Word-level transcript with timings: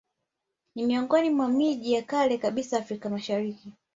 Ni 0.75 0.85
miongoni 0.85 1.29
mwa 1.29 1.47
miji 1.47 1.93
ya 1.93 2.01
kale 2.01 2.37
kabisa 2.37 2.77
Afrika 2.77 3.09
Mashariki 3.09 3.73